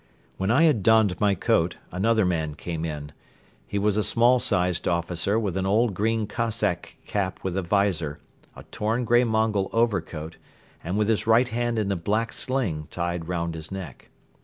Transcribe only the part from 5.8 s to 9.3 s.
green Cossack cap with a visor, a torn grey